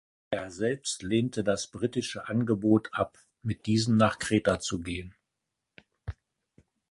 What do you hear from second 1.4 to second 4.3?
das britische Angebot ab, mit diesen nach